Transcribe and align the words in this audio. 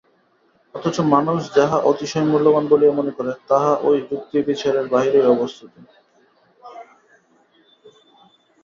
অথচ 0.75 0.97
মানুষ 1.13 1.39
যাহা 1.57 1.77
অতিশয় 1.91 2.27
মূল্যবান 2.27 2.65
বলিয়া 2.67 2.93
মনে 2.95 3.11
করে, 3.17 3.31
তাহা 3.49 3.71
ঐ 3.81 3.89
যুক্তিবিচারের 4.09 4.85
বাহিরেই 4.89 5.31
অবস্থিত। 5.35 5.73